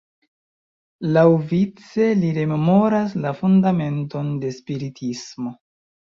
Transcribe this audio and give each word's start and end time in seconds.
Laŭvice 1.17 2.07
li 2.21 2.31
rememoras 2.39 3.13
la 3.27 3.35
fundamenton 3.43 4.35
de 4.47 4.53
Spiritismo. 4.59 5.55